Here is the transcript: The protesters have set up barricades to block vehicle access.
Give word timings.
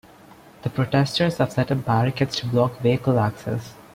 The 0.63 0.71
protesters 0.71 1.37
have 1.37 1.51
set 1.53 1.69
up 1.69 1.85
barricades 1.85 2.35
to 2.37 2.47
block 2.47 2.79
vehicle 2.79 3.19
access. 3.19 3.75